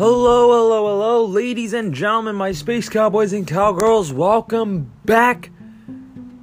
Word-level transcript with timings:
Hello, 0.00 0.50
hello, 0.50 0.86
hello, 0.86 1.24
ladies 1.26 1.74
and 1.74 1.92
gentlemen, 1.92 2.34
my 2.34 2.52
space 2.52 2.88
cowboys 2.88 3.34
and 3.34 3.46
cowgirls. 3.46 4.14
Welcome 4.14 4.90
back 5.04 5.50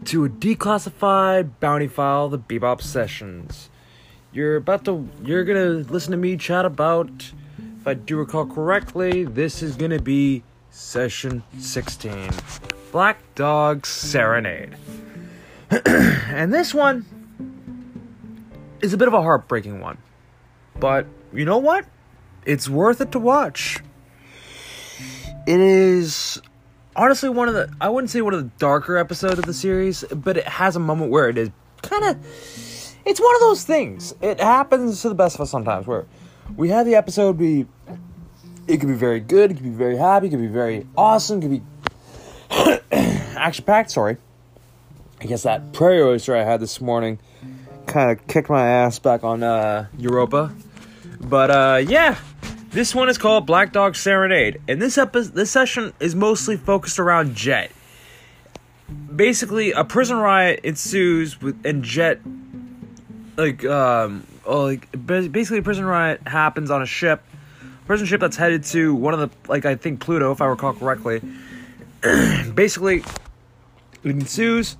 to 0.05 0.26
a 0.26 0.29
declassified 0.29 1.49
bounty 1.59 1.88
file, 1.88 2.29
the 2.29 2.38
Bebop 2.38 2.83
Sessions. 2.83 3.71
You're 4.31 4.57
about 4.57 4.85
to, 4.85 5.10
you're 5.24 5.43
gonna 5.43 5.83
listen 5.89 6.12
to 6.12 6.17
me 6.17 6.38
chat 6.38 6.65
about, 6.65 7.10
if 7.79 7.88
I 7.88 7.96
do 7.96 8.17
recall 8.17 8.46
correctly, 8.46 9.24
this 9.24 9.63
is 9.63 9.76
gonna 9.76 9.99
be 9.99 10.44
session 10.69 11.42
16 11.58 12.29
Black 12.92 13.17
Dog 13.33 13.87
Serenade. 13.87 14.78
and 15.71 16.53
this 16.53 16.76
one 16.76 17.08
is 18.81 18.94
a 18.94 18.98
bit 18.98 19.08
of 19.08 19.16
a 19.16 19.21
heartbreaking 19.23 19.80
one. 19.80 19.97
But 20.80 21.08
you 21.33 21.44
know 21.44 21.58
what? 21.58 21.88
It's 22.47 22.69
worth 22.69 23.01
it 23.01 23.11
to 23.11 23.19
watch. 23.19 23.79
It 25.45 25.59
is 25.59 26.41
honestly 26.95 27.27
one 27.27 27.49
of 27.49 27.53
the 27.53 27.69
I 27.81 27.89
wouldn't 27.89 28.09
say 28.09 28.21
one 28.21 28.33
of 28.33 28.41
the 28.41 28.49
darker 28.57 28.97
episodes 28.97 29.38
of 29.38 29.45
the 29.45 29.53
series, 29.53 30.05
but 30.05 30.38
it 30.38 30.47
has 30.47 30.77
a 30.77 30.79
moment 30.79 31.11
where 31.11 31.27
it 31.27 31.38
is 31.38 31.49
kind 31.81 32.05
of 32.05 32.17
it's 33.05 33.19
one 33.19 33.35
of 33.35 33.41
those 33.41 33.65
things. 33.65 34.15
It 34.21 34.39
happens 34.39 35.02
to 35.02 35.09
the 35.09 35.15
best 35.15 35.35
of 35.35 35.41
us 35.41 35.52
sometimes 35.52 35.88
where 35.88 36.05
we 36.55 36.69
have 36.69 36.85
the 36.85 36.95
episode 36.95 37.38
be 37.38 37.65
it 38.66 38.77
could 38.77 38.89
be 38.89 38.95
very 38.95 39.19
good, 39.19 39.52
it 39.52 39.55
could 39.55 39.63
be 39.63 39.69
very 39.69 39.97
happy, 39.97 40.27
it 40.27 40.29
could 40.29 40.39
be 40.39 40.47
very 40.47 40.88
awesome, 40.97 41.39
it 41.39 41.41
could 41.41 41.52
be 41.52 42.85
action 43.35 43.66
packed, 43.66 43.91
sorry. 43.91 44.16
I 45.19 45.25
guess 45.25 45.43
that 45.43 45.73
prairie 45.73 46.02
oyster 46.02 46.33
I 46.33 46.43
had 46.43 46.61
this 46.61 46.79
morning 46.79 47.19
kind 47.88 48.11
of 48.11 48.25
kicked 48.27 48.49
my 48.49 48.66
ass 48.66 48.99
back 48.99 49.25
on 49.25 49.43
uh, 49.43 49.88
Europa. 49.97 50.53
But 51.19 51.52
uh, 51.52 51.83
yeah, 51.85 52.17
this 52.78 52.94
one 52.94 53.09
is 53.09 53.17
called 53.17 53.47
Black 53.47 53.73
Dog 53.73 53.95
Serenade, 53.95 54.61
and 54.67 54.80
this 54.80 55.00
episode, 55.00 55.33
this 55.33 55.50
session 55.50 55.94
is 56.00 56.14
mostly 56.14 56.58
focused 56.58 57.00
around 57.00 57.34
Jet. 57.34 57.72
Basically, 59.16 59.72
a 59.72 59.84
prison 59.84 60.17
riot 60.17 60.59
ensues 60.64 61.42
with 61.42 61.59
and 61.66 61.81
Jet, 61.81 62.19
like 63.36 63.66
um, 63.66 64.28
oh, 64.45 64.66
like 64.66 64.92
basically 65.08 65.58
a 65.58 65.64
prison 65.64 65.86
riot 65.86 66.22
happens 66.28 66.69
on 66.69 66.84
a 66.84 66.86
ship, 66.86 67.23
prison 67.88 68.06
ship 68.06 68.22
that's 68.22 68.38
headed 68.38 68.64
to 68.66 68.94
one 68.94 69.16
of 69.16 69.22
the 69.22 69.50
like 69.50 69.66
I 69.66 69.73
think 69.73 70.00
Pluto 70.00 70.31
if 70.31 70.39
I 70.39 70.45
recall 70.45 70.73
correctly. 70.73 71.19
basically, 72.53 72.97
it 74.03 74.12
ensues 74.12 74.78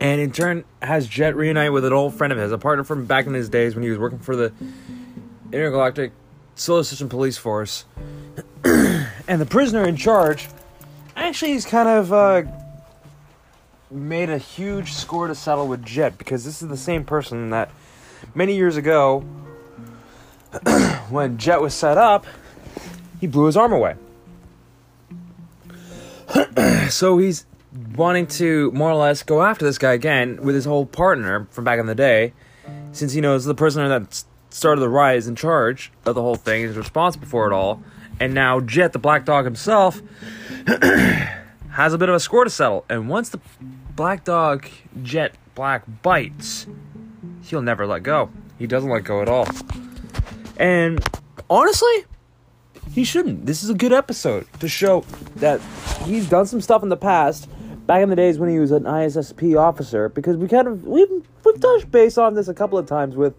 and 0.00 0.20
in 0.20 0.30
turn 0.30 0.62
has 0.80 1.08
Jet 1.08 1.34
reunite 1.34 1.72
with 1.72 1.84
an 1.84 1.92
old 1.92 2.14
friend 2.14 2.32
of 2.32 2.38
his, 2.38 2.52
a 2.52 2.58
partner 2.58 2.84
from 2.84 3.06
back 3.06 3.26
in 3.26 3.34
his 3.34 3.48
days 3.48 3.74
when 3.74 3.82
he 3.82 3.90
was 3.90 3.98
working 3.98 4.20
for 4.20 4.36
the 4.36 4.52
Intergalactic 5.52 6.12
Solar 6.58 6.84
System 6.84 7.08
Police 7.08 7.38
Force. 7.38 7.84
and 8.64 9.40
the 9.40 9.46
prisoner 9.46 9.84
in 9.84 9.96
charge 9.96 10.48
actually 11.28 11.52
he's 11.52 11.66
kind 11.66 11.88
of 11.88 12.12
uh, 12.12 12.42
made 13.90 14.30
a 14.30 14.38
huge 14.38 14.92
score 14.92 15.26
to 15.26 15.34
settle 15.34 15.68
with 15.68 15.84
Jet 15.84 16.18
because 16.18 16.44
this 16.44 16.62
is 16.62 16.68
the 16.68 16.76
same 16.76 17.04
person 17.04 17.50
that 17.50 17.70
many 18.34 18.56
years 18.56 18.76
ago, 18.76 19.20
when 21.10 21.38
Jet 21.38 21.60
was 21.60 21.74
set 21.74 21.98
up, 21.98 22.26
he 23.20 23.26
blew 23.26 23.46
his 23.46 23.56
arm 23.56 23.72
away. 23.72 23.96
so 26.88 27.18
he's 27.18 27.46
wanting 27.94 28.26
to 28.26 28.70
more 28.72 28.90
or 28.90 28.96
less 28.96 29.22
go 29.22 29.42
after 29.42 29.64
this 29.64 29.78
guy 29.78 29.92
again 29.92 30.42
with 30.42 30.54
his 30.54 30.64
whole 30.64 30.86
partner 30.86 31.46
from 31.50 31.64
back 31.64 31.78
in 31.78 31.86
the 31.86 31.94
day, 31.94 32.32
since 32.92 33.12
he 33.12 33.20
knows 33.20 33.44
the 33.44 33.54
prisoner 33.54 33.88
that 33.88 34.24
started 34.50 34.80
the 34.80 34.88
riot 34.88 35.18
is 35.18 35.28
in 35.28 35.36
charge 35.36 35.92
of 36.04 36.14
the 36.14 36.22
whole 36.22 36.36
thing, 36.36 36.62
is 36.62 36.76
responsible 36.76 37.26
for 37.26 37.46
it 37.46 37.52
all, 37.52 37.82
and 38.20 38.34
now 38.34 38.60
Jet, 38.60 38.92
the 38.92 38.98
Black 38.98 39.24
Dog 39.24 39.44
himself, 39.44 40.02
has 40.66 41.94
a 41.94 41.98
bit 41.98 42.08
of 42.08 42.14
a 42.14 42.20
score 42.20 42.44
to 42.44 42.50
settle. 42.50 42.84
And 42.88 43.08
once 43.08 43.28
the 43.28 43.40
Black 43.94 44.24
Dog 44.24 44.66
Jet 45.02 45.34
Black 45.54 45.84
bites, 46.02 46.66
he'll 47.42 47.62
never 47.62 47.86
let 47.86 48.02
go. 48.02 48.30
He 48.58 48.66
doesn't 48.66 48.90
let 48.90 49.04
go 49.04 49.22
at 49.22 49.28
all. 49.28 49.46
And 50.58 51.00
honestly, 51.48 52.04
he 52.92 53.04
shouldn't. 53.04 53.46
This 53.46 53.62
is 53.62 53.70
a 53.70 53.74
good 53.74 53.92
episode 53.92 54.46
to 54.60 54.68
show 54.68 55.04
that 55.36 55.60
he's 56.04 56.28
done 56.28 56.46
some 56.46 56.60
stuff 56.60 56.82
in 56.82 56.88
the 56.88 56.96
past 56.96 57.48
back 57.86 58.02
in 58.02 58.10
the 58.10 58.16
days 58.16 58.38
when 58.38 58.50
he 58.50 58.58
was 58.58 58.70
an 58.70 58.84
ISSP 58.84 59.58
officer, 59.58 60.08
because 60.08 60.36
we 60.36 60.48
kind 60.48 60.66
of 60.66 60.84
we've 60.84 61.10
we've 61.44 61.60
touched 61.60 61.90
base 61.90 62.18
on 62.18 62.34
this 62.34 62.48
a 62.48 62.54
couple 62.54 62.78
of 62.78 62.86
times 62.86 63.14
with 63.14 63.34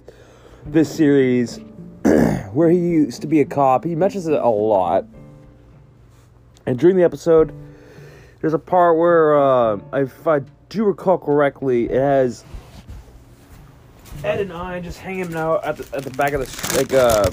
this 0.65 0.93
series, 0.93 1.57
where 2.53 2.69
he 2.69 2.77
used 2.77 3.21
to 3.21 3.27
be 3.27 3.41
a 3.41 3.45
cop. 3.45 3.83
He 3.83 3.95
mentions 3.95 4.27
it 4.27 4.33
a 4.33 4.49
lot, 4.49 5.05
and 6.65 6.77
during 6.77 6.95
the 6.95 7.03
episode, 7.03 7.53
there's 8.41 8.53
a 8.53 8.59
part 8.59 8.97
where, 8.97 9.37
uh, 9.37 9.79
if 9.93 10.27
I 10.27 10.41
do 10.69 10.85
recall 10.85 11.17
correctly, 11.17 11.85
it 11.85 11.99
has 11.99 12.43
Ed 14.23 14.41
and 14.41 14.53
Ein 14.53 14.83
just 14.83 14.99
hanging 14.99 15.35
out 15.35 15.63
at 15.63 15.77
the 15.77 15.97
at 15.97 16.03
the 16.03 16.11
back 16.11 16.33
of 16.33 16.41
the 16.41 16.77
like 16.77 16.93
um, 16.93 17.31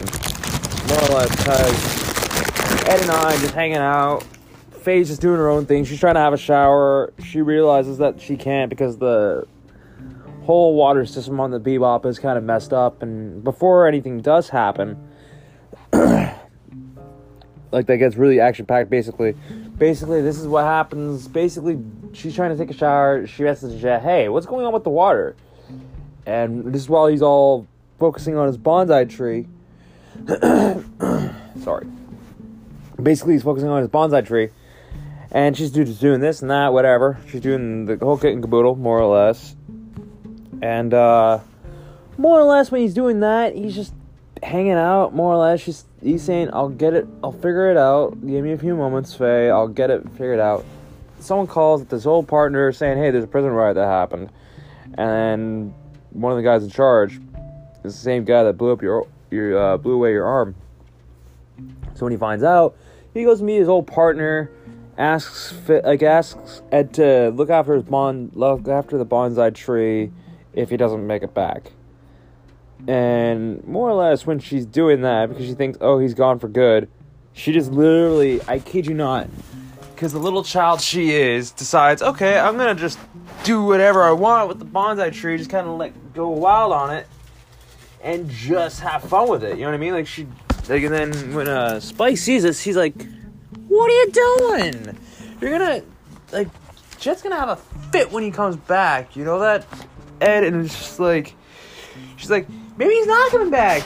more 0.89 1.11
or 1.11 1.21
less 1.21 1.43
has 1.45 2.89
Ed 2.89 3.01
and 3.01 3.11
Ein 3.11 3.41
just 3.41 3.55
hanging 3.55 3.77
out 3.77 4.25
Faye's 4.87 5.09
just 5.09 5.21
doing 5.21 5.39
her 5.39 5.49
own 5.49 5.67
thing. 5.67 5.85
She's 5.85 5.99
trying 5.99 6.15
to 6.15 6.21
have 6.21 6.33
a 6.33 6.37
shower. 6.39 7.13
She 7.25 7.43
realizes 7.43 7.99
that 7.99 8.21
she 8.21 8.37
can't 8.37 8.71
because 8.71 8.99
the 8.99 9.45
whole 10.47 10.75
water 10.75 11.05
system 11.05 11.41
on 11.41 11.51
the 11.51 11.61
Bebop 11.61 12.07
is 12.07 12.19
kind 12.19 12.39
of 12.39 12.45
messed 12.45 12.73
up. 12.73 13.03
And 13.03 13.43
before 13.43 13.87
anything 13.87 14.21
does 14.21 14.49
happen, 14.49 14.97
like 15.93 17.87
that 17.87 17.99
gets 17.99 18.17
really 18.17 18.41
action 18.41 18.65
packed. 18.65 18.89
Basically, 18.89 19.35
basically 19.77 20.23
this 20.23 20.39
is 20.39 20.47
what 20.47 20.65
happens. 20.65 21.29
Basically, 21.29 21.79
she's 22.13 22.35
trying 22.35 22.51
to 22.51 22.57
take 22.57 22.71
a 22.71 22.79
shower. 22.79 23.27
She 23.27 23.43
messages 23.43 23.81
Jet, 23.81 24.03
"Hey, 24.03 24.29
what's 24.29 24.47
going 24.47 24.65
on 24.65 24.73
with 24.73 24.85
the 24.85 24.91
water?" 24.91 25.37
And 26.25 26.73
this 26.73 26.83
is 26.83 26.89
while 26.89 27.09
he's 27.09 27.23
all 27.23 27.67
focusing 27.99 28.37
on 28.37 28.47
his 28.47 28.57
bonsai 28.57 29.09
tree. 29.09 29.47
Sorry. 31.63 31.87
Basically, 33.03 33.35
he's 33.35 33.43
focusing 33.43 33.69
on 33.69 33.83
his 33.83 33.91
bonsai 33.91 34.25
tree 34.27 34.51
and 35.31 35.57
she's 35.57 35.71
doing 35.71 36.21
this 36.21 36.41
and 36.41 36.51
that, 36.51 36.73
whatever. 36.73 37.19
She's 37.29 37.41
doing 37.41 37.85
the 37.85 37.99
whole 37.99 38.17
kit 38.17 38.33
and 38.33 38.43
caboodle, 38.43 38.77
more 38.77 38.99
or 38.99 39.15
less. 39.15 39.55
And 40.63 40.95
uh, 40.95 41.41
more 42.19 42.41
or 42.41 42.45
less, 42.45 42.71
when 42.71 42.81
he's 42.81 42.95
doing 42.95 43.21
that, 43.21 43.55
he's 43.55 43.75
just 43.75 43.95
hanging 44.43 44.73
out. 44.73 45.15
More 45.15 45.35
or 45.35 45.37
less, 45.37 45.61
she's 45.61 45.85
he's 46.03 46.23
saying, 46.23 46.51
"I'll 46.53 46.69
get 46.69 46.95
it. 46.95 47.07
I'll 47.23 47.33
figure 47.33 47.71
it 47.71 47.77
out. 47.77 48.13
Give 48.27 48.43
me 48.43 48.53
a 48.53 48.59
few 48.59 48.75
moments, 48.75 49.15
Faye. 49.15 49.51
I'll 49.51 49.69
get 49.69 49.91
it 49.91 50.09
figured 50.11 50.41
out." 50.41 50.65
Someone 51.19 51.47
calls 51.47 51.85
this 51.87 52.07
old 52.07 52.29
partner 52.29 52.73
saying, 52.73 52.99
"Hey, 52.99 53.11
there's 53.11 53.25
a 53.25 53.29
prison 53.29 53.51
riot 53.51 53.75
that 53.75 53.87
happened," 53.87 54.31
and 54.95 55.75
one 56.11 56.33
of 56.33 56.37
the 56.37 56.45
guys 56.45 56.63
in 56.65 56.71
charge 56.71 57.21
is 57.85 57.95
the 57.95 58.01
same 58.01 58.25
guy 58.25 58.43
that 58.45 58.55
blew 58.55 58.73
up 58.73 58.83
your 58.83 59.07
your 59.31 59.59
uh, 59.59 59.77
blew 59.77 59.95
away 59.95 60.13
your 60.13 60.27
arm. 60.27 60.55
So 61.95 62.05
when 62.05 62.13
he 62.13 62.19
finds 62.19 62.45
out, 62.45 62.77
he 63.15 63.25
goes 63.25 63.39
to 63.39 63.45
meet 63.45 63.59
his 63.59 63.69
old 63.69 63.87
partner 63.87 64.51
asks 64.99 65.55
like 65.69 66.03
asks 66.03 66.63
Ed 66.73 66.95
to 66.95 67.31
look 67.31 67.51
after 67.51 67.75
his 67.75 67.83
bond 67.83 68.33
look 68.35 68.67
after 68.67 68.97
the 68.97 69.05
bonsai 69.05 69.55
tree 69.55 70.11
if 70.57 70.71
he 70.71 70.77
doesn't 70.77 71.07
make 71.07 71.23
it 71.23 71.33
back. 71.33 71.71
And 72.89 73.65
more 73.67 73.89
or 73.89 73.95
less 73.95 74.27
when 74.27 74.41
she's 74.41 74.67
doing 74.67 75.03
that 75.03 75.29
because 75.29 75.47
she 75.47 75.55
thinks 75.55 75.79
oh 75.81 75.99
he's 75.99 76.15
gone 76.15 76.39
for 76.39 76.49
good, 76.49 76.89
she 77.33 77.53
just 77.53 77.71
literally 77.71 78.41
I 78.49 78.59
kid 78.59 78.87
you 78.87 78.95
not 78.95 79.29
because 79.95 80.13
the 80.13 80.19
little 80.19 80.43
child 80.43 80.81
she 80.81 81.13
is 81.13 81.53
decides 81.53 82.03
okay 82.03 82.39
I'm 82.39 82.57
gonna 82.59 82.75
just 82.75 82.99
do 83.45 83.63
whatever 83.65 84.03
I 84.03 84.13
want 84.13 84.49
with 84.49 84.59
the 84.59 84.67
bonsai 84.67 85.11
tree 85.11 85.39
just 85.39 85.49
kind 85.49 85.67
of 85.67 85.79
like 85.79 85.95
go 86.13 86.29
wild 86.29 86.73
on 86.73 86.95
it 86.95 87.07
and 88.03 88.29
just 88.29 88.81
have 88.81 89.03
fun 89.05 89.31
with 89.31 89.43
it 89.43 89.57
you 89.57 89.63
know 89.63 89.69
what 89.69 89.75
I 89.75 89.79
mean 89.79 89.95
like 89.95 90.07
she 90.07 90.27
like 90.69 90.83
and 90.83 90.93
then 90.93 91.35
when 91.35 91.49
uh 91.49 91.81
Spike 91.81 92.19
sees 92.19 92.43
this 92.43 92.61
he's 92.61 92.77
like 92.77 92.95
what 93.69 93.91
are 93.91 93.95
you 93.95 94.11
doing? 94.13 94.99
You're 95.41 95.59
gonna 95.59 95.83
like 96.33 96.49
Jet's 96.99 97.23
gonna 97.23 97.37
have 97.37 97.51
a 97.51 97.57
fit 97.91 98.11
when 98.11 98.23
he 98.23 98.31
comes 98.31 98.57
back. 98.57 99.17
You 99.17 99.25
know 99.25 99.39
that, 99.41 99.67
Ed? 100.21 100.45
And 100.45 100.65
it's 100.65 100.77
just 100.77 101.01
like 101.01 101.35
she's 102.17 102.31
like, 102.31 102.47
maybe 102.77 102.95
he's 102.95 103.07
not 103.07 103.31
coming 103.31 103.51
back. 103.51 103.83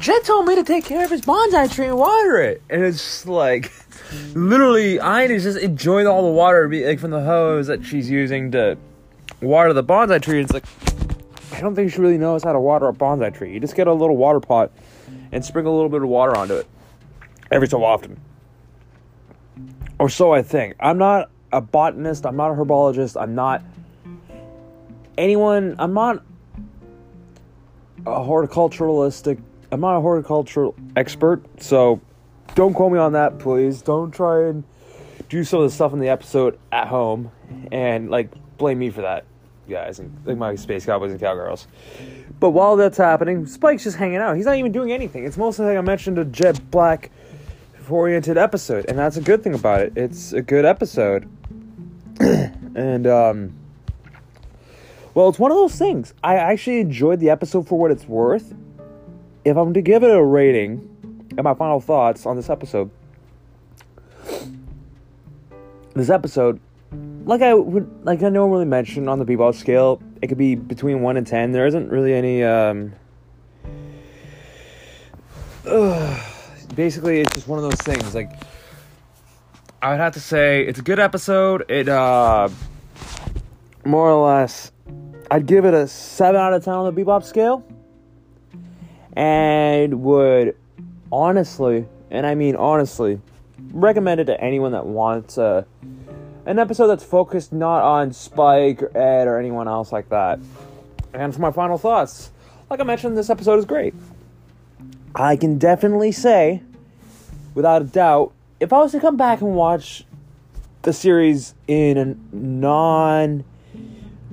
Jet 0.00 0.24
told 0.24 0.46
me 0.46 0.54
to 0.54 0.64
take 0.64 0.84
care 0.84 1.04
of 1.04 1.10
his 1.10 1.22
bonsai 1.22 1.72
tree 1.74 1.86
and 1.86 1.96
water 1.96 2.38
it, 2.40 2.62
and 2.68 2.82
it's 2.82 2.98
just 2.98 3.26
like 3.26 3.72
literally, 4.34 5.00
Ein 5.00 5.30
is 5.30 5.44
just 5.44 5.58
enjoying 5.58 6.06
all 6.06 6.22
the 6.22 6.32
water 6.32 6.68
like 6.68 6.98
from 6.98 7.10
the 7.10 7.22
hose 7.22 7.66
that 7.68 7.84
she's 7.84 8.10
using 8.10 8.50
to 8.52 8.76
water 9.40 9.72
the 9.72 9.84
bonsai 9.84 10.20
tree. 10.20 10.40
And 10.40 10.44
it's 10.44 10.52
like 10.52 10.64
I 11.52 11.60
don't 11.60 11.74
think 11.74 11.92
she 11.92 12.00
really 12.00 12.18
knows 12.18 12.42
how 12.42 12.52
to 12.52 12.60
water 12.60 12.88
a 12.88 12.92
bonsai 12.92 13.34
tree. 13.34 13.52
You 13.52 13.60
just 13.60 13.76
get 13.76 13.86
a 13.86 13.92
little 13.92 14.16
water 14.16 14.40
pot 14.40 14.72
and 15.32 15.44
sprinkle 15.44 15.72
a 15.72 15.76
little 15.76 15.88
bit 15.88 16.02
of 16.02 16.08
water 16.08 16.36
onto 16.36 16.54
it 16.54 16.66
every 17.50 17.68
so 17.68 17.82
often 17.82 18.20
or 19.98 20.08
so 20.08 20.32
I 20.32 20.42
think. 20.42 20.74
I'm 20.80 20.98
not 20.98 21.30
a 21.52 21.60
botanist, 21.60 22.26
I'm 22.26 22.36
not 22.36 22.50
a 22.50 22.54
herbologist, 22.54 23.20
I'm 23.20 23.34
not 23.34 23.62
anyone, 25.18 25.76
I'm 25.78 25.94
not 25.94 26.22
a 28.06 28.20
horticulturalistic, 28.20 29.40
I'm 29.72 29.80
not 29.80 29.96
a 29.96 30.00
horticultural 30.00 30.74
expert, 30.96 31.42
so 31.60 32.00
don't 32.54 32.74
quote 32.74 32.92
me 32.92 32.98
on 32.98 33.12
that, 33.12 33.38
please. 33.38 33.82
Don't 33.82 34.10
try 34.10 34.48
and 34.48 34.64
do 35.28 35.44
some 35.44 35.60
of 35.60 35.70
the 35.70 35.74
stuff 35.74 35.92
in 35.92 35.98
the 35.98 36.08
episode 36.08 36.58
at 36.70 36.88
home 36.88 37.30
and 37.72 38.10
like 38.10 38.30
blame 38.58 38.78
me 38.78 38.90
for 38.90 39.02
that, 39.02 39.24
guys, 39.68 39.98
and 39.98 40.16
like 40.24 40.36
my 40.36 40.54
space 40.54 40.86
cowboys 40.86 41.10
and 41.10 41.20
cowgirls. 41.20 41.66
But 42.40 42.50
while 42.50 42.76
that's 42.76 42.98
happening, 42.98 43.46
Spike's 43.46 43.84
just 43.84 43.96
hanging 43.96 44.18
out. 44.18 44.36
He's 44.36 44.46
not 44.46 44.56
even 44.56 44.72
doing 44.72 44.92
anything. 44.92 45.24
It's 45.24 45.36
mostly 45.36 45.66
like 45.66 45.78
I 45.78 45.80
mentioned 45.80 46.18
a 46.18 46.24
Jet 46.24 46.60
Black 46.70 47.10
oriented 47.88 48.38
episode, 48.38 48.86
and 48.88 48.98
that's 48.98 49.16
a 49.16 49.20
good 49.20 49.42
thing 49.42 49.54
about 49.54 49.80
it. 49.80 49.92
It's 49.96 50.32
a 50.32 50.42
good 50.42 50.64
episode. 50.64 51.28
and 52.20 53.06
um 53.06 53.52
well, 55.14 55.28
it's 55.28 55.38
one 55.38 55.50
of 55.50 55.56
those 55.56 55.76
things. 55.76 56.12
I 56.22 56.36
actually 56.36 56.80
enjoyed 56.80 57.20
the 57.20 57.30
episode 57.30 57.68
for 57.68 57.78
what 57.78 57.90
it's 57.90 58.06
worth. 58.06 58.54
If 59.44 59.56
I'm 59.56 59.74
to 59.74 59.82
give 59.82 60.02
it 60.02 60.10
a 60.10 60.22
rating 60.22 60.88
and 61.36 61.44
my 61.44 61.54
final 61.54 61.80
thoughts 61.80 62.26
on 62.26 62.36
this 62.36 62.50
episode, 62.50 62.90
this 65.94 66.10
episode, 66.10 66.60
like 67.24 67.42
I 67.42 67.54
would, 67.54 68.04
like 68.04 68.22
I 68.22 68.28
normally 68.28 68.64
mention 68.64 69.08
on 69.08 69.18
the 69.18 69.24
Bebop 69.24 69.54
scale, 69.54 70.02
it 70.20 70.28
could 70.28 70.38
be 70.38 70.54
between 70.54 71.02
one 71.02 71.16
and 71.16 71.26
ten. 71.26 71.52
There 71.52 71.66
isn't 71.66 71.90
really 71.90 72.14
any. 72.14 72.42
Um, 72.42 72.92
basically, 76.74 77.20
it's 77.20 77.34
just 77.34 77.48
one 77.48 77.58
of 77.58 77.62
those 77.62 77.80
things. 77.80 78.14
Like 78.14 78.30
I 79.80 79.90
would 79.90 80.00
have 80.00 80.14
to 80.14 80.20
say, 80.20 80.66
it's 80.66 80.78
a 80.78 80.82
good 80.82 80.98
episode. 80.98 81.64
It 81.70 81.88
uh, 81.88 82.48
more 83.84 84.10
or 84.10 84.26
less, 84.26 84.72
I'd 85.34 85.46
give 85.46 85.64
it 85.64 85.74
a 85.74 85.88
seven 85.88 86.40
out 86.40 86.54
of 86.54 86.64
ten 86.64 86.74
on 86.74 86.94
the 86.94 87.02
Bebop 87.02 87.24
scale, 87.24 87.66
and 89.14 90.02
would 90.04 90.56
honestly, 91.10 91.88
and 92.08 92.24
I 92.24 92.36
mean 92.36 92.54
honestly, 92.54 93.20
recommend 93.72 94.20
it 94.20 94.26
to 94.26 94.40
anyone 94.40 94.70
that 94.70 94.86
wants 94.86 95.36
a 95.36 95.66
an 96.46 96.60
episode 96.60 96.86
that's 96.86 97.02
focused 97.02 97.52
not 97.52 97.82
on 97.82 98.12
Spike 98.12 98.80
or 98.80 98.96
Ed 98.96 99.26
or 99.26 99.40
anyone 99.40 99.66
else 99.66 99.90
like 99.90 100.08
that. 100.10 100.38
And 101.12 101.34
for 101.34 101.40
my 101.40 101.50
final 101.50 101.78
thoughts, 101.78 102.30
like 102.70 102.78
I 102.78 102.84
mentioned, 102.84 103.18
this 103.18 103.28
episode 103.28 103.58
is 103.58 103.64
great. 103.64 103.92
I 105.16 105.34
can 105.34 105.58
definitely 105.58 106.12
say, 106.12 106.62
without 107.54 107.82
a 107.82 107.86
doubt, 107.86 108.30
if 108.60 108.72
I 108.72 108.78
was 108.78 108.92
to 108.92 109.00
come 109.00 109.16
back 109.16 109.40
and 109.40 109.56
watch 109.56 110.04
the 110.82 110.92
series 110.92 111.56
in 111.66 111.98
a 111.98 112.36
non 112.36 113.44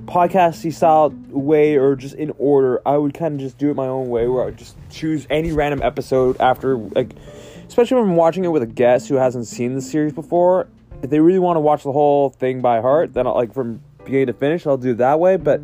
podcasty 0.06 0.72
style 0.72 1.14
way 1.28 1.76
or 1.76 1.96
just 1.96 2.14
in 2.14 2.32
order, 2.38 2.80
I 2.86 2.96
would 2.96 3.14
kind 3.14 3.34
of 3.34 3.40
just 3.40 3.58
do 3.58 3.70
it 3.70 3.74
my 3.74 3.86
own 3.86 4.08
way 4.08 4.26
where 4.28 4.42
I 4.42 4.46
would 4.46 4.58
just 4.58 4.76
choose 4.90 5.26
any 5.30 5.52
random 5.52 5.82
episode 5.82 6.40
after 6.40 6.76
like 6.76 7.14
especially 7.66 8.00
when 8.00 8.10
I'm 8.10 8.16
watching 8.16 8.44
it 8.44 8.48
with 8.48 8.62
a 8.62 8.66
guest 8.66 9.08
who 9.08 9.14
hasn't 9.14 9.46
seen 9.46 9.74
the 9.74 9.80
series 9.80 10.12
before 10.12 10.68
if 11.02 11.10
they 11.10 11.20
really 11.20 11.38
want 11.40 11.56
to 11.56 11.60
watch 11.60 11.82
the 11.82 11.92
whole 11.92 12.30
thing 12.30 12.60
by 12.60 12.80
heart, 12.80 13.12
then 13.12 13.26
I'll, 13.26 13.34
like 13.34 13.52
from 13.52 13.82
beginning 14.04 14.28
to 14.28 14.32
finish, 14.32 14.66
I'll 14.66 14.76
do 14.76 14.92
it 14.92 14.98
that 14.98 15.18
way. 15.20 15.36
But 15.36 15.62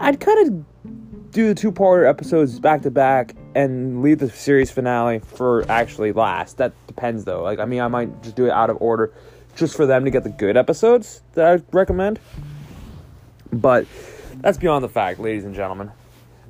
I'd 0.00 0.20
kind 0.20 0.46
of 0.48 1.30
do 1.30 1.48
the 1.48 1.54
two 1.54 1.70
parter 1.70 2.08
episodes 2.08 2.58
back 2.58 2.82
to 2.82 2.90
back 2.90 3.36
and 3.54 4.02
leave 4.02 4.18
the 4.18 4.28
series 4.28 4.70
finale 4.70 5.20
for 5.20 5.64
actually 5.70 6.12
last. 6.12 6.58
That 6.58 6.72
depends 6.88 7.24
though. 7.24 7.42
Like 7.42 7.60
I 7.60 7.64
mean, 7.64 7.80
I 7.80 7.88
might 7.88 8.22
just 8.22 8.36
do 8.36 8.46
it 8.46 8.50
out 8.50 8.70
of 8.70 8.76
order, 8.80 9.12
just 9.54 9.76
for 9.76 9.86
them 9.86 10.04
to 10.04 10.10
get 10.10 10.24
the 10.24 10.30
good 10.30 10.56
episodes 10.56 11.22
that 11.34 11.46
I 11.46 11.62
recommend. 11.72 12.18
But 13.52 13.86
that's 14.36 14.58
beyond 14.58 14.84
the 14.84 14.88
fact, 14.88 15.20
ladies 15.20 15.44
and 15.44 15.54
gentlemen. 15.54 15.90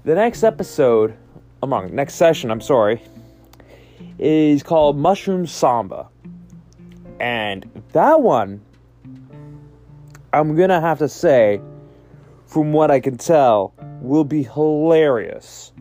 The 0.04 0.14
next 0.14 0.42
episode, 0.42 1.14
I'm 1.62 1.72
wrong. 1.72 1.94
Next 1.94 2.14
session, 2.14 2.50
I'm 2.50 2.60
sorry, 2.60 3.02
is 4.18 4.62
called 4.62 4.96
Mushroom 4.96 5.46
Samba. 5.46 6.08
And 7.18 7.68
that 7.92 8.20
one, 8.20 8.62
I'm 10.32 10.56
gonna 10.56 10.80
have 10.80 10.98
to 10.98 11.08
say, 11.08 11.60
from 12.46 12.72
what 12.72 12.90
I 12.90 13.00
can 13.00 13.18
tell, 13.18 13.74
will 14.00 14.24
be 14.24 14.42
hilarious. 14.42 15.72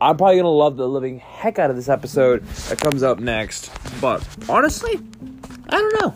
I'm 0.00 0.16
probably 0.16 0.36
gonna 0.36 0.48
love 0.48 0.76
the 0.76 0.88
living 0.88 1.18
heck 1.18 1.58
out 1.58 1.70
of 1.70 1.76
this 1.76 1.88
episode 1.88 2.44
that 2.44 2.78
comes 2.78 3.02
up 3.02 3.18
next. 3.18 3.72
But 4.00 4.26
honestly, 4.48 5.00
I 5.68 5.78
don't 5.78 6.00
know. 6.00 6.14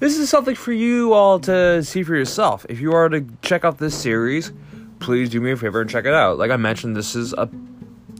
This 0.00 0.18
is 0.18 0.28
something 0.28 0.54
for 0.54 0.72
you 0.72 1.12
all 1.12 1.38
to 1.40 1.82
see 1.82 2.02
for 2.02 2.16
yourself. 2.16 2.66
If 2.68 2.80
you 2.80 2.92
are 2.92 3.08
to 3.08 3.24
check 3.42 3.64
out 3.64 3.78
this 3.78 3.96
series, 3.96 4.52
please 4.98 5.30
do 5.30 5.40
me 5.40 5.52
a 5.52 5.56
favor 5.56 5.80
and 5.80 5.88
check 5.88 6.04
it 6.04 6.14
out. 6.14 6.36
Like 6.36 6.50
I 6.50 6.56
mentioned, 6.56 6.96
this 6.96 7.14
is 7.14 7.32
a 7.32 7.48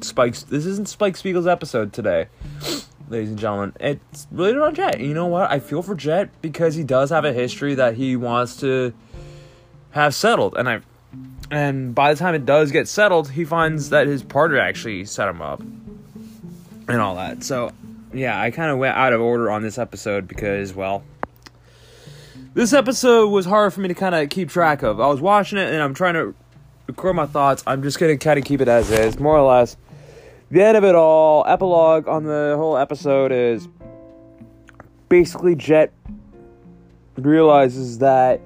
Spike's. 0.00 0.44
This 0.44 0.66
isn't 0.66 0.88
Spike 0.88 1.16
Spiegel's 1.16 1.46
episode 1.46 1.92
today 1.92 2.28
ladies 3.08 3.30
and 3.30 3.38
gentlemen. 3.38 3.72
It's 3.80 4.26
related 4.30 4.60
on 4.60 4.74
Jet. 4.74 5.00
You 5.00 5.14
know 5.14 5.26
what? 5.26 5.50
I 5.50 5.58
feel 5.58 5.82
for 5.82 5.94
Jet 5.94 6.30
because 6.42 6.74
he 6.74 6.84
does 6.84 7.10
have 7.10 7.24
a 7.24 7.32
history 7.32 7.74
that 7.74 7.94
he 7.94 8.16
wants 8.16 8.56
to 8.58 8.92
have 9.90 10.14
settled, 10.14 10.56
and 10.56 10.68
I, 10.68 10.80
and 11.50 11.94
by 11.94 12.12
the 12.12 12.18
time 12.18 12.34
it 12.34 12.46
does 12.46 12.70
get 12.70 12.88
settled, 12.88 13.30
he 13.30 13.44
finds 13.44 13.90
that 13.90 14.06
his 14.06 14.22
partner 14.22 14.58
actually 14.58 15.04
set 15.06 15.28
him 15.28 15.40
up, 15.42 15.60
and 15.60 17.00
all 17.00 17.16
that. 17.16 17.42
So, 17.44 17.72
yeah, 18.12 18.40
I 18.40 18.50
kind 18.50 18.70
of 18.70 18.78
went 18.78 18.96
out 18.96 19.12
of 19.12 19.20
order 19.20 19.50
on 19.50 19.62
this 19.62 19.78
episode 19.78 20.28
because, 20.28 20.74
well, 20.74 21.04
this 22.54 22.72
episode 22.72 23.28
was 23.28 23.44
hard 23.44 23.74
for 23.74 23.80
me 23.80 23.88
to 23.88 23.94
kind 23.94 24.14
of 24.14 24.30
keep 24.30 24.48
track 24.48 24.82
of. 24.82 25.00
I 25.00 25.08
was 25.08 25.20
watching 25.20 25.58
it 25.58 25.72
and 25.72 25.82
I'm 25.82 25.92
trying 25.92 26.14
to 26.14 26.34
record 26.86 27.16
my 27.16 27.26
thoughts. 27.26 27.62
I'm 27.66 27.82
just 27.82 27.98
gonna 27.98 28.16
kind 28.16 28.38
of 28.38 28.44
keep 28.44 28.60
it 28.60 28.68
as 28.68 28.90
is, 28.90 29.18
more 29.18 29.36
or 29.36 29.48
less 29.48 29.76
the 30.50 30.62
end 30.62 30.76
of 30.76 30.84
it 30.84 30.94
all, 30.94 31.44
epilogue 31.46 32.06
on 32.06 32.22
the 32.24 32.54
whole 32.56 32.76
episode 32.76 33.32
is 33.32 33.66
basically 35.08 35.56
Jet 35.56 35.92
realizes 37.16 37.98
that 37.98 38.40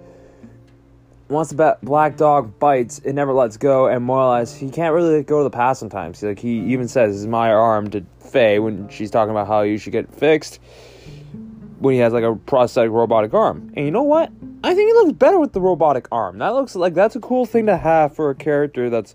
once 1.29 1.51
the 1.51 1.77
black 1.83 2.17
dog 2.17 2.59
bites, 2.59 3.01
it 3.01 3.13
never 3.13 3.35
lets 3.35 3.59
go, 3.59 3.89
and 3.89 4.03
more 4.03 4.21
or 4.21 4.39
less, 4.39 4.57
he 4.57 4.71
can't 4.71 4.95
really 4.95 5.23
go 5.23 5.39
to 5.39 5.45
the 5.45 5.51
past 5.51 5.81
sometimes. 5.81 6.23
Like 6.23 6.39
he 6.39 6.61
even 6.73 6.89
says, 6.89 7.13
"This 7.13 7.21
is 7.21 7.27
my 7.27 7.53
arm" 7.53 7.91
to 7.91 8.03
Faye 8.21 8.59
when 8.59 8.89
she's 8.89 9.11
talking 9.11 9.31
about 9.31 9.47
how 9.47 9.61
you 9.61 9.77
should 9.77 9.93
get 9.93 10.11
fixed 10.15 10.61
when 11.79 11.95
he 11.95 12.01
has 12.01 12.13
like 12.13 12.25
a 12.25 12.35
prosthetic 12.35 12.91
robotic 12.91 13.35
arm. 13.35 13.73
And 13.75 13.85
you 13.85 13.91
know 13.91 14.03
what? 14.03 14.31
I 14.65 14.75
think 14.75 14.89
he 14.89 14.93
looks 14.95 15.13
better 15.13 15.39
with 15.39 15.53
the 15.53 15.61
robotic 15.61 16.09
arm. 16.11 16.39
That 16.39 16.55
looks 16.55 16.75
like 16.75 16.95
that's 16.95 17.17
a 17.17 17.21
cool 17.21 17.47
thing 17.47 17.67
to 17.67 17.77
have 17.77 18.15
for 18.15 18.31
a 18.31 18.35
character 18.35 18.91
that's 18.91 19.15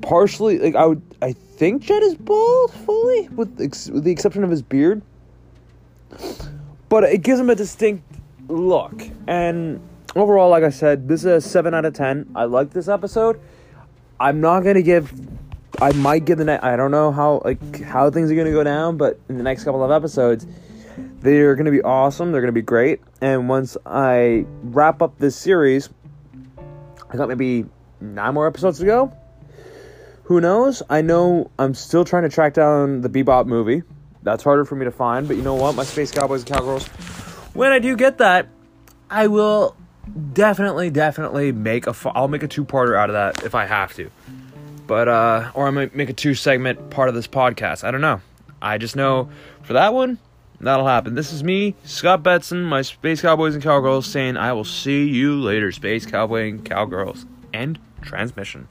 partially 0.00 0.58
like 0.58 0.74
I 0.74 0.86
would 0.86 1.02
I 1.20 1.32
think 1.32 1.82
Jet 1.82 2.02
is 2.02 2.14
bald 2.14 2.72
fully 2.72 3.28
with, 3.28 3.60
ex- 3.60 3.88
with 3.88 4.04
the 4.04 4.12
exception 4.12 4.44
of 4.44 4.50
his 4.50 4.62
beard. 4.62 5.02
But 6.88 7.04
it 7.04 7.22
gives 7.22 7.40
him 7.40 7.50
a 7.50 7.54
distinct 7.54 8.04
look. 8.48 9.02
And 9.26 9.80
overall 10.14 10.50
like 10.50 10.64
I 10.64 10.70
said, 10.70 11.08
this 11.08 11.20
is 11.20 11.26
a 11.26 11.40
7 11.40 11.74
out 11.74 11.84
of 11.84 11.94
10. 11.94 12.32
I 12.36 12.44
like 12.44 12.70
this 12.70 12.88
episode. 12.88 13.40
I'm 14.20 14.40
not 14.40 14.60
going 14.60 14.76
to 14.76 14.82
give 14.82 15.12
I 15.80 15.90
might 15.92 16.24
give 16.24 16.38
the 16.38 16.44
ne- 16.44 16.58
I 16.58 16.76
don't 16.76 16.90
know 16.92 17.10
how 17.10 17.42
like 17.44 17.80
how 17.80 18.10
things 18.10 18.30
are 18.30 18.44
to 18.44 18.52
go 18.52 18.62
down, 18.62 18.96
but 18.96 19.18
in 19.28 19.36
the 19.36 19.42
next 19.42 19.64
couple 19.64 19.82
of 19.82 19.90
episodes 19.90 20.46
they're 21.22 21.54
going 21.54 21.66
to 21.66 21.72
be 21.72 21.82
awesome. 21.82 22.32
They're 22.32 22.40
going 22.40 22.54
to 22.54 22.60
be 22.60 22.62
great. 22.62 23.00
And 23.20 23.48
once 23.48 23.76
I 23.86 24.44
wrap 24.62 25.02
up 25.02 25.18
this 25.18 25.36
series, 25.36 25.88
I 27.10 27.16
got 27.16 27.28
maybe 27.28 27.66
nine 28.00 28.34
more 28.34 28.46
episodes 28.46 28.78
to 28.78 28.84
go 28.84 29.12
who 30.24 30.40
knows? 30.40 30.82
I 30.88 31.02
know 31.02 31.50
I'm 31.58 31.74
still 31.74 32.04
trying 32.04 32.22
to 32.22 32.28
track 32.28 32.54
down 32.54 33.00
the 33.00 33.08
Bebop 33.10 33.46
movie. 33.46 33.82
That's 34.22 34.42
harder 34.42 34.64
for 34.64 34.76
me 34.76 34.84
to 34.84 34.90
find, 34.90 35.26
but 35.26 35.36
you 35.36 35.42
know 35.42 35.54
what? 35.54 35.74
My 35.74 35.84
Space 35.84 36.10
Cowboys 36.10 36.42
and 36.42 36.50
Cowgirls. 36.50 36.86
When 37.54 37.72
I 37.72 37.78
do 37.80 37.96
get 37.96 38.18
that, 38.18 38.48
I 39.10 39.26
will 39.26 39.76
definitely, 40.32 40.90
definitely 40.90 41.52
make 41.52 41.86
a. 41.86 41.94
I'll 42.14 42.28
make 42.28 42.42
a 42.42 42.48
two-parter 42.48 42.96
out 42.96 43.10
of 43.10 43.14
that 43.14 43.44
if 43.44 43.54
I 43.54 43.66
have 43.66 43.94
to. 43.94 44.10
But 44.86 45.08
uh, 45.08 45.50
or 45.54 45.66
I 45.66 45.70
might 45.70 45.94
make 45.94 46.08
a 46.08 46.14
two-segment 46.14 46.90
part 46.90 47.08
of 47.08 47.14
this 47.14 47.26
podcast. 47.26 47.84
I 47.84 47.90
don't 47.90 48.00
know. 48.00 48.20
I 48.62 48.78
just 48.78 48.94
know 48.94 49.28
for 49.64 49.72
that 49.72 49.92
one, 49.92 50.18
that'll 50.66 50.86
happen. 50.86 51.14
This 51.14 51.32
is 51.32 51.42
me, 51.42 51.74
Scott 51.84 52.22
Betson, 52.22 52.64
my 52.64 52.82
Space 52.82 53.22
Cowboys 53.22 53.54
and 53.54 53.62
Cowgirls, 53.62 54.06
saying 54.06 54.36
I 54.36 54.52
will 54.52 54.64
see 54.64 55.08
you 55.08 55.40
later, 55.40 55.72
Space 55.72 56.06
Cowboy 56.06 56.48
and 56.48 56.64
Cowgirls. 56.64 57.26
End 57.52 57.78
transmission. 58.00 58.68